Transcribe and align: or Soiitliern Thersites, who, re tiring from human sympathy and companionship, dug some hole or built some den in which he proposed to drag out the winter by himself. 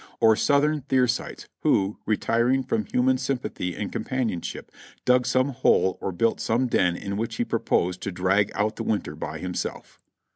or 0.19 0.33
Soiitliern 0.33 0.83
Thersites, 0.87 1.45
who, 1.59 1.99
re 2.07 2.17
tiring 2.17 2.63
from 2.63 2.85
human 2.87 3.19
sympathy 3.19 3.75
and 3.75 3.91
companionship, 3.91 4.71
dug 5.05 5.27
some 5.27 5.49
hole 5.49 5.99
or 6.01 6.11
built 6.11 6.39
some 6.39 6.65
den 6.65 6.95
in 6.95 7.17
which 7.17 7.35
he 7.35 7.45
proposed 7.45 8.01
to 8.01 8.11
drag 8.11 8.51
out 8.55 8.77
the 8.77 8.83
winter 8.83 9.15
by 9.15 9.37
himself. 9.37 9.99